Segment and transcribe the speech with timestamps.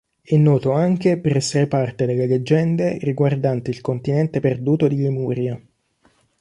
[0.23, 5.61] È noto anche per essere parte delle leggende riguardanti il continente perduto di Lemuria